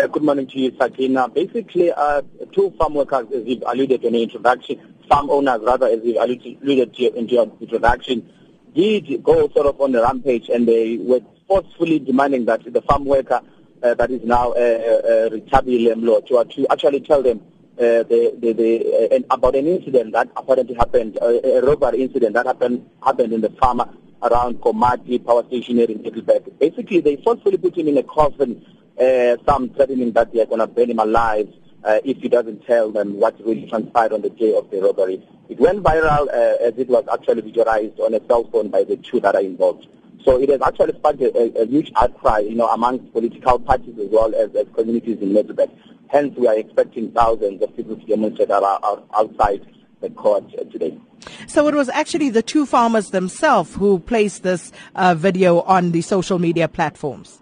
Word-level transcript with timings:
Uh, 0.00 0.06
good 0.06 0.22
morning 0.22 0.46
to 0.46 0.58
you, 0.58 0.74
Sakina. 0.80 1.28
Basically, 1.28 1.92
uh, 1.92 2.22
two 2.52 2.70
farm 2.78 2.94
workers, 2.94 3.26
as 3.34 3.44
you've 3.44 3.62
alluded 3.66 4.02
in 4.02 4.14
the 4.14 4.22
introduction, 4.22 4.96
farm 5.10 5.28
owners 5.28 5.60
rather, 5.62 5.88
as 5.88 6.00
you've 6.02 6.16
alluded 6.16 6.94
to 6.94 7.18
in 7.18 7.28
your 7.28 7.52
introduction, 7.60 8.26
did 8.74 9.22
go 9.22 9.46
sort 9.50 9.66
of 9.66 9.78
on 9.78 9.92
the 9.92 10.00
rampage 10.00 10.48
and 10.48 10.66
they 10.66 10.96
were 10.96 11.20
forcefully 11.46 11.98
demanding 11.98 12.46
that 12.46 12.64
the 12.72 12.80
farm 12.80 13.04
worker 13.04 13.42
uh, 13.82 13.92
that 13.92 14.10
is 14.10 14.22
now 14.24 14.52
uh, 14.52 14.54
uh, 14.54 15.28
Rethabile 15.28 15.92
Mlotshwa, 15.92 16.50
to 16.54 16.66
actually 16.70 17.00
tell 17.00 17.22
them 17.22 17.42
uh, 17.78 18.02
the, 18.04 18.34
the, 18.40 18.52
the, 18.54 19.14
uh, 19.14 19.34
about 19.34 19.54
an 19.54 19.66
incident 19.66 20.12
that 20.14 20.30
apparently 20.34 20.76
happened, 20.76 21.18
uh, 21.20 21.26
a 21.26 21.60
robbery 21.60 22.04
incident 22.04 22.32
that 22.32 22.46
happened 22.46 22.88
happened 23.04 23.34
in 23.34 23.42
the 23.42 23.50
farm 23.50 23.82
around 24.22 24.62
Komati 24.62 25.22
power 25.22 25.44
station 25.48 25.76
here 25.76 25.90
in 25.90 26.00
Middelburg. 26.00 26.58
Basically, 26.58 27.00
they 27.00 27.16
forcefully 27.16 27.58
put 27.58 27.76
him 27.76 27.88
in 27.88 27.98
a 27.98 28.02
coffin 28.02 28.64
uh, 29.00 29.36
some 29.46 29.70
threatening 29.70 30.12
that 30.12 30.32
they 30.32 30.40
are 30.40 30.46
going 30.46 30.60
to 30.60 30.66
burn 30.66 30.90
him 30.90 30.98
alive 30.98 31.48
uh, 31.84 31.98
if 32.04 32.18
he 32.18 32.28
doesn't 32.28 32.64
tell 32.66 32.90
them 32.90 33.18
what 33.18 33.34
really 33.44 33.66
transpired 33.68 34.12
on 34.12 34.22
the 34.22 34.30
day 34.30 34.54
of 34.54 34.70
the 34.70 34.80
robbery. 34.80 35.26
It 35.48 35.58
went 35.58 35.82
viral 35.82 36.28
uh, 36.28 36.62
as 36.62 36.74
it 36.76 36.88
was 36.88 37.04
actually 37.12 37.42
visualized 37.42 37.98
on 38.00 38.14
a 38.14 38.20
cell 38.26 38.44
phone 38.52 38.68
by 38.68 38.84
the 38.84 38.96
two 38.96 39.20
that 39.20 39.34
are 39.34 39.40
involved. 39.40 39.86
So 40.24 40.40
it 40.40 40.50
has 40.50 40.60
actually 40.60 40.94
sparked 40.98 41.22
a, 41.22 41.36
a, 41.36 41.62
a 41.62 41.66
huge 41.66 41.90
outcry, 41.96 42.40
you 42.40 42.54
know, 42.54 42.68
amongst 42.68 43.10
political 43.12 43.58
parties 43.58 43.98
as 43.98 44.08
well 44.10 44.34
as, 44.34 44.54
as 44.54 44.66
communities 44.74 45.18
in 45.20 45.32
Middelburg. 45.32 45.70
Hence, 46.08 46.36
we 46.36 46.46
are 46.46 46.58
expecting 46.58 47.10
thousands 47.12 47.62
of 47.62 47.74
people 47.76 47.96
to 47.96 48.04
demonstrate 48.04 48.50
outside 48.50 49.64
the 50.00 50.10
court 50.10 50.44
today. 50.70 50.98
So 51.46 51.68
it 51.68 51.74
was 51.74 51.88
actually 51.88 52.30
the 52.30 52.42
two 52.42 52.66
farmers 52.66 53.10
themselves 53.10 53.74
who 53.74 54.00
placed 54.00 54.42
this 54.42 54.72
uh, 54.94 55.14
video 55.14 55.60
on 55.62 55.92
the 55.92 56.02
social 56.02 56.38
media 56.38 56.68
platforms. 56.68 57.40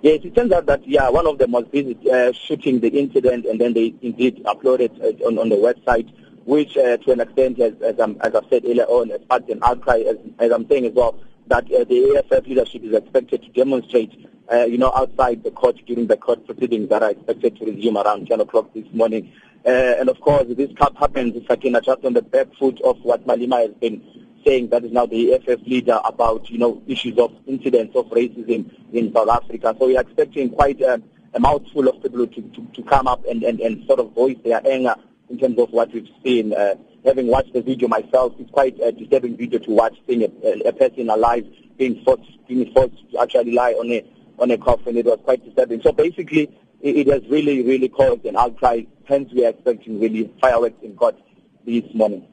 Yes, 0.00 0.20
it 0.22 0.36
turns 0.36 0.52
out 0.52 0.66
that 0.66 0.86
yeah, 0.86 1.08
one 1.08 1.26
of 1.26 1.38
them 1.38 1.50
was 1.50 1.64
busy 1.64 1.98
uh, 2.08 2.30
shooting 2.30 2.78
the 2.78 2.88
incident, 2.88 3.46
and 3.46 3.60
then 3.60 3.72
they 3.72 3.92
indeed 4.00 4.44
uploaded 4.44 4.96
it 5.00 5.20
on, 5.22 5.36
on 5.38 5.48
the 5.48 5.56
website, 5.56 6.08
which 6.44 6.76
uh, 6.76 6.98
to 6.98 7.10
an 7.10 7.20
extent, 7.20 7.58
as, 7.58 7.74
as, 7.82 7.98
as 7.98 8.34
I've 8.34 8.48
said 8.48 8.64
earlier 8.64 8.84
on, 8.84 9.10
has 9.10 9.20
sparked 9.22 9.50
an 9.50 9.58
outcry. 9.64 10.04
As, 10.08 10.16
as 10.38 10.52
I'm 10.52 10.68
saying 10.68 10.86
as 10.86 10.92
well, 10.92 11.18
that 11.48 11.64
uh, 11.64 11.82
the 11.82 12.22
EFF 12.30 12.46
leadership 12.46 12.84
is 12.84 12.94
expected 12.94 13.42
to 13.42 13.48
demonstrate, 13.48 14.12
uh, 14.52 14.66
you 14.66 14.78
know, 14.78 14.92
outside 14.94 15.42
the 15.42 15.50
court 15.50 15.76
during 15.84 16.06
the 16.06 16.16
court 16.16 16.46
proceedings 16.46 16.88
that 16.90 17.02
are 17.02 17.10
expected 17.10 17.56
to 17.56 17.64
resume 17.64 17.98
around 17.98 18.28
10 18.28 18.40
o'clock 18.40 18.72
this 18.74 18.86
morning. 18.92 19.32
Uh, 19.66 19.70
and 19.98 20.08
of 20.08 20.20
course, 20.20 20.46
this 20.50 20.70
cup 20.76 20.96
happens, 20.96 21.34
if 21.34 21.50
I 21.50 21.56
can 21.56 21.74
adjust 21.74 22.04
on 22.04 22.12
the 22.12 22.22
back 22.22 22.54
foot 22.56 22.80
of 22.82 23.00
what 23.02 23.26
Malema 23.26 23.66
has 23.66 23.74
been 23.74 24.27
saying 24.44 24.68
that 24.68 24.84
is 24.84 24.92
now 24.92 25.06
the 25.06 25.34
EFF 25.34 25.60
leader 25.66 26.00
about, 26.04 26.48
you 26.50 26.58
know, 26.58 26.82
issues 26.86 27.18
of 27.18 27.32
incidents 27.46 27.94
of 27.96 28.06
racism 28.06 28.70
in 28.92 29.12
South 29.12 29.28
Africa. 29.28 29.74
So 29.78 29.86
we 29.86 29.96
are 29.96 30.02
expecting 30.02 30.50
quite 30.50 30.80
a, 30.80 31.02
a 31.34 31.40
mouthful 31.40 31.88
of 31.88 32.02
people 32.02 32.26
to, 32.26 32.42
to, 32.42 32.66
to 32.74 32.82
come 32.82 33.06
up 33.06 33.24
and, 33.26 33.42
and, 33.42 33.60
and 33.60 33.86
sort 33.86 34.00
of 34.00 34.12
voice 34.12 34.36
their 34.44 34.60
anger 34.66 34.94
in 35.30 35.38
terms 35.38 35.58
of 35.58 35.70
what 35.70 35.92
we've 35.92 36.08
seen. 36.24 36.52
Uh, 36.52 36.74
having 37.04 37.28
watched 37.28 37.52
the 37.52 37.62
video 37.62 37.88
myself, 37.88 38.34
it's 38.38 38.50
quite 38.50 38.78
a 38.80 38.92
disturbing 38.92 39.36
video 39.36 39.58
to 39.58 39.70
watch, 39.70 39.94
seeing 40.06 40.22
a, 40.22 40.68
a 40.68 40.72
person 40.72 41.10
alive 41.10 41.46
being 41.76 42.02
forced, 42.04 42.46
being 42.48 42.72
forced 42.72 43.10
to 43.12 43.20
actually 43.20 43.52
lie 43.52 43.72
on 43.72 43.90
a, 43.90 44.04
on 44.38 44.50
a 44.50 44.58
coffin. 44.58 44.96
It 44.96 45.06
was 45.06 45.20
quite 45.24 45.44
disturbing. 45.44 45.80
So 45.82 45.92
basically, 45.92 46.50
it, 46.80 46.96
it 46.96 47.06
has 47.08 47.22
really, 47.30 47.62
really 47.62 47.88
caused 47.88 48.24
an 48.24 48.36
outcry. 48.36 48.82
Hence, 49.04 49.32
we 49.32 49.44
are 49.46 49.50
expecting 49.50 50.00
really 50.00 50.30
fireworks 50.40 50.82
in 50.82 50.96
court 50.96 51.16
this 51.64 51.84
morning. 51.94 52.26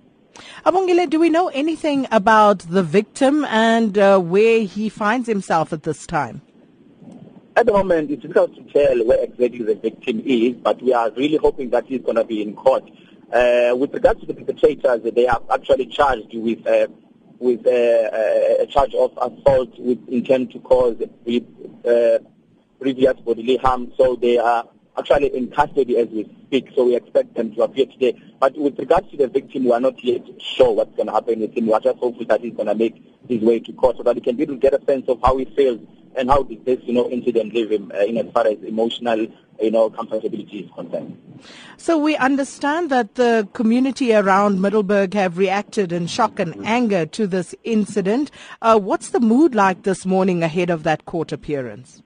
Abongile, 0.65 1.09
do 1.09 1.19
we 1.19 1.29
know 1.29 1.49
anything 1.49 2.07
about 2.11 2.59
the 2.59 2.83
victim 2.83 3.45
and 3.45 3.97
uh, 3.97 4.19
where 4.19 4.61
he 4.63 4.89
finds 4.89 5.27
himself 5.27 5.71
at 5.71 5.83
this 5.83 6.05
time? 6.05 6.41
At 7.55 7.67
the 7.67 7.71
moment, 7.71 8.11
it's 8.11 8.21
difficult 8.21 8.53
to 8.55 8.63
tell 8.63 9.05
where 9.05 9.23
exactly 9.23 9.63
the 9.63 9.75
victim 9.75 10.21
is, 10.25 10.55
but 10.55 10.81
we 10.81 10.93
are 10.93 11.09
really 11.11 11.37
hoping 11.37 11.69
that 11.69 11.85
he's 11.85 12.01
going 12.01 12.17
to 12.17 12.25
be 12.25 12.41
in 12.41 12.53
court. 12.53 12.83
Uh, 13.31 13.75
with 13.77 13.93
regards 13.93 14.19
to 14.21 14.25
the 14.25 14.33
perpetrators, 14.33 15.01
they 15.13 15.27
are 15.27 15.41
actually 15.49 15.85
charged 15.85 16.33
with 16.33 16.65
uh, 16.67 16.87
with 17.39 17.65
uh, 17.65 17.69
uh 17.69 18.63
a 18.63 18.67
charge 18.67 18.93
of 18.95 19.11
assault 19.17 19.69
with 19.79 19.99
intent 20.09 20.51
to 20.51 20.59
cause 20.59 20.95
uh, 21.01 22.19
previous 22.79 23.13
bodily 23.21 23.57
harm. 23.57 23.91
So 23.97 24.15
they 24.15 24.37
are 24.37 24.67
actually 24.97 25.35
in 25.35 25.51
custody 25.51 25.97
as 25.97 26.07
we 26.09 26.29
speak, 26.47 26.69
so 26.75 26.85
we 26.85 26.95
expect 26.95 27.35
them 27.35 27.53
to 27.55 27.63
appear 27.63 27.85
today. 27.85 28.19
But 28.39 28.57
with 28.57 28.77
regards 28.79 29.09
to 29.11 29.17
the 29.17 29.27
victim, 29.27 29.65
we 29.65 29.71
are 29.71 29.79
not 29.79 30.03
yet 30.03 30.23
sure 30.41 30.71
what's 30.71 30.95
going 30.95 31.07
to 31.07 31.13
happen 31.13 31.39
with 31.39 31.55
him. 31.55 31.67
We 31.67 31.73
are 31.73 31.79
just 31.79 31.99
hopeful 31.99 32.25
that 32.25 32.41
he's 32.41 32.53
going 32.53 32.67
to 32.67 32.75
make 32.75 33.01
his 33.27 33.41
way 33.41 33.59
to 33.59 33.73
court 33.73 33.97
so 33.97 34.03
that 34.03 34.15
he 34.15 34.21
can 34.21 34.37
to 34.37 34.57
get 34.57 34.73
a 34.73 34.85
sense 34.85 35.07
of 35.07 35.19
how 35.23 35.37
he 35.37 35.45
feels 35.45 35.79
and 36.17 36.29
how 36.29 36.43
did 36.43 36.65
this, 36.65 36.79
you 36.83 36.93
know, 36.93 37.09
incident 37.09 37.53
leave 37.53 37.71
him 37.71 37.91
uh, 37.93 37.99
in 37.99 38.17
as 38.17 38.31
far 38.31 38.47
as 38.47 38.57
emotional, 38.63 39.27
you 39.61 39.71
know, 39.71 39.89
compatibility 39.89 40.59
is 40.59 40.71
concerned. 40.71 41.17
So 41.77 41.97
we 41.97 42.15
understand 42.15 42.89
that 42.89 43.15
the 43.15 43.47
community 43.53 44.13
around 44.13 44.61
Middelburg 44.61 45.13
have 45.13 45.37
reacted 45.37 45.91
in 45.91 46.07
shock 46.07 46.39
and 46.39 46.53
mm-hmm. 46.53 46.65
anger 46.65 47.05
to 47.07 47.27
this 47.27 47.53
incident. 47.63 48.31
Uh, 48.61 48.79
what's 48.79 49.09
the 49.09 49.19
mood 49.19 49.55
like 49.55 49.83
this 49.83 50.05
morning 50.05 50.43
ahead 50.43 50.69
of 50.69 50.83
that 50.83 51.05
court 51.05 51.31
appearance? 51.31 52.01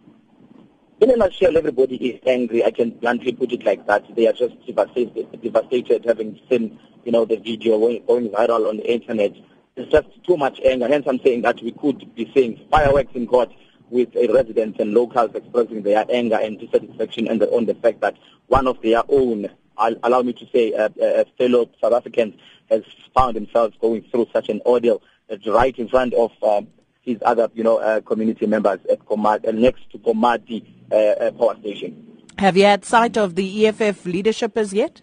In 1.01 1.09
a 1.11 1.15
nutshell, 1.15 1.55
everybody 1.55 1.95
is 1.95 2.19
angry. 2.27 2.65
I 2.65 2.71
can 2.71 2.89
bluntly 2.89 3.31
put 3.31 3.53
it 3.53 3.63
like 3.63 3.87
that. 3.87 4.03
They 4.17 4.27
are 4.27 4.33
just 4.33 4.53
devastated, 4.67 5.41
devastated 5.41 6.03
having 6.03 6.37
seen, 6.49 6.77
you 7.05 7.13
know, 7.13 7.23
the 7.23 7.37
video 7.37 7.79
going 7.79 8.29
viral 8.31 8.67
on 8.67 8.77
the 8.77 8.93
internet. 8.93 9.31
It's 9.77 9.89
just 9.89 10.07
too 10.25 10.35
much 10.35 10.59
anger. 10.59 10.89
Hence, 10.89 11.05
I'm 11.07 11.21
saying 11.21 11.43
that 11.43 11.61
we 11.63 11.71
could 11.71 12.13
be 12.15 12.29
seeing 12.33 12.59
fireworks 12.69 13.15
in 13.15 13.27
court 13.27 13.49
with 13.89 14.09
residents 14.13 14.77
and 14.81 14.93
locals 14.93 15.31
expressing 15.35 15.83
their 15.83 16.05
anger 16.09 16.35
and 16.35 16.59
dissatisfaction 16.59 17.29
and 17.29 17.41
on 17.43 17.65
the 17.65 17.75
fact 17.75 18.01
that 18.01 18.17
one 18.47 18.67
of 18.67 18.81
their 18.81 19.03
own, 19.07 19.47
allow 19.77 20.21
me 20.21 20.33
to 20.33 20.45
say, 20.51 20.73
uh, 20.73 20.89
uh, 21.01 21.23
fellow 21.37 21.69
South 21.79 21.93
Africans 21.93 22.35
has 22.69 22.83
found 23.15 23.37
themselves 23.37 23.73
going 23.79 24.03
through 24.11 24.27
such 24.33 24.49
an 24.49 24.59
ordeal 24.65 25.01
right 25.47 25.79
in 25.79 25.87
front 25.87 26.13
of 26.15 26.31
um, 26.43 26.67
his 27.03 27.19
other, 27.21 27.49
you 27.53 27.63
know, 27.63 27.77
uh, 27.77 28.01
community 28.01 28.45
members 28.47 28.79
at 28.91 28.99
Komati, 29.05 29.53
next 29.53 29.89
to 29.91 29.97
Komati 29.97 30.65
uh, 30.91 30.95
uh, 30.95 31.31
power 31.31 31.55
station. 31.59 32.05
Have 32.37 32.55
you 32.55 32.63
had 32.63 32.85
sight 32.85 33.17
of 33.17 33.35
the 33.35 33.67
EFF 33.67 34.05
leadership 34.05 34.57
as 34.57 34.73
yet? 34.73 35.01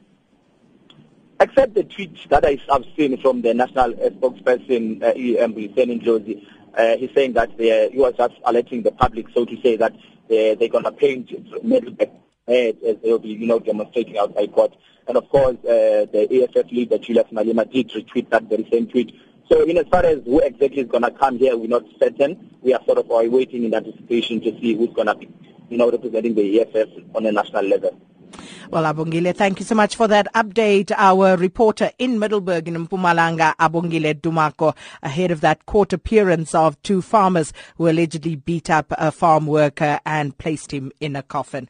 Except 1.38 1.74
the 1.74 1.84
tweets 1.84 2.26
that 2.30 2.44
I've 2.44 2.84
seen 2.96 3.20
from 3.20 3.42
the 3.42 3.52
national 3.52 3.92
spokesperson, 3.92 5.02
uh, 5.02 5.12
EM 5.14 6.00
Josie, 6.00 6.48
uh, 6.76 6.96
he's 6.96 7.10
saying 7.14 7.34
that 7.34 7.56
they, 7.58 7.90
he 7.90 7.98
was 7.98 8.14
just 8.16 8.34
alerting 8.44 8.82
the 8.82 8.92
public, 8.92 9.26
so 9.34 9.44
to 9.44 9.60
say, 9.60 9.76
that 9.76 9.94
they, 10.28 10.54
they're 10.54 10.68
going 10.68 10.84
to 10.84 10.92
paint 10.92 11.30
Middelburg 11.62 12.10
red 12.48 12.76
as 12.86 12.96
they'll 13.02 13.18
be, 13.18 13.30
you 13.30 13.46
know, 13.46 13.58
demonstrating 13.58 14.16
outside 14.18 14.52
court. 14.52 14.74
And 15.08 15.16
of 15.16 15.28
course, 15.28 15.56
uh, 15.64 16.06
the 16.12 16.28
EFF 16.30 16.70
leader, 16.72 16.98
Julius 16.98 17.28
Malema, 17.32 17.70
did 17.70 17.90
retweet 17.90 18.30
that 18.30 18.44
very 18.44 18.66
same 18.70 18.86
tweet. 18.86 19.14
So 19.48 19.62
in 19.62 19.78
as 19.78 19.86
far 19.86 20.04
as 20.04 20.18
who 20.24 20.40
exactly 20.40 20.80
is 20.80 20.88
going 20.88 21.04
to 21.04 21.10
come 21.12 21.38
here, 21.38 21.56
we're 21.56 21.68
not 21.68 21.84
certain. 22.00 22.56
We 22.62 22.74
are 22.74 22.84
sort 22.84 22.98
of 22.98 23.06
waiting 23.08 23.64
in 23.64 23.74
anticipation 23.74 24.40
to 24.40 24.50
see 24.60 24.74
who's 24.74 24.92
going 24.92 25.06
to 25.06 25.14
be, 25.14 25.28
you 25.68 25.76
know, 25.78 25.90
representing 25.90 26.34
the 26.34 26.60
EFF 26.60 26.88
on 27.14 27.26
a 27.26 27.32
national 27.32 27.64
level. 27.64 27.98
Well, 28.70 28.92
Abongile, 28.92 29.34
thank 29.34 29.60
you 29.60 29.64
so 29.64 29.74
much 29.74 29.94
for 29.94 30.08
that 30.08 30.26
update. 30.34 30.90
Our 30.96 31.36
reporter 31.36 31.92
in 31.98 32.18
Middelburg 32.18 32.66
in 32.66 32.86
Mpumalanga, 32.86 33.54
Abongile 33.56 34.14
Dumako, 34.20 34.76
ahead 35.02 35.30
of 35.30 35.40
that 35.42 35.66
court 35.66 35.92
appearance 35.92 36.54
of 36.54 36.80
two 36.82 37.00
farmers 37.00 37.52
who 37.76 37.88
allegedly 37.88 38.34
beat 38.36 38.68
up 38.68 38.86
a 38.98 39.12
farm 39.12 39.46
worker 39.46 40.00
and 40.04 40.36
placed 40.36 40.72
him 40.72 40.90
in 41.00 41.14
a 41.14 41.22
coffin. 41.22 41.68